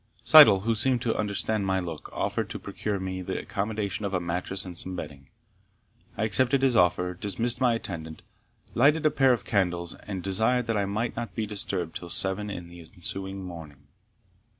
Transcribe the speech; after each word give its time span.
Syddall, 0.23 0.61
who 0.61 0.73
seemed 0.73 1.03
to 1.03 1.15
understand 1.15 1.67
my 1.67 1.79
look, 1.79 2.09
offered 2.11 2.49
to 2.49 2.57
procure 2.57 2.99
me 2.99 3.21
the 3.21 3.37
accommodation 3.39 4.03
of 4.03 4.15
a 4.15 4.19
mattress 4.19 4.65
and 4.65 4.75
some 4.75 4.95
bedding. 4.95 5.29
I 6.17 6.23
accepted 6.23 6.63
his 6.63 6.75
offer, 6.75 7.13
dismissed 7.13 7.61
my 7.61 7.75
attendant, 7.75 8.23
lighted 8.73 9.05
a 9.05 9.11
pair 9.11 9.31
of 9.31 9.45
candles, 9.45 9.93
and 10.07 10.23
desired 10.23 10.65
that 10.65 10.75
I 10.75 10.85
might 10.85 11.15
not 11.15 11.35
be 11.35 11.45
disturbed 11.45 11.95
till 11.97 12.09
seven 12.09 12.49
in 12.49 12.67
the 12.67 12.79
ensuing 12.79 13.43
morning. 13.43 13.89